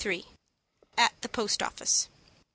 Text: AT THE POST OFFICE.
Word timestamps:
AT 0.97 1.13
THE 1.21 1.29
POST 1.29 1.61
OFFICE. 1.61 2.07